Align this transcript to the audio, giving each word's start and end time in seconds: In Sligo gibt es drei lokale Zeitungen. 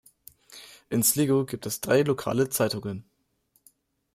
In 0.89 1.03
Sligo 1.03 1.45
gibt 1.45 1.67
es 1.67 1.79
drei 1.79 2.01
lokale 2.01 2.49
Zeitungen. 2.49 3.07